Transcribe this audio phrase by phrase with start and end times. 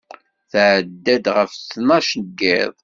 [0.51, 2.73] Tɛedda-d ɣef ttnac n yiḍ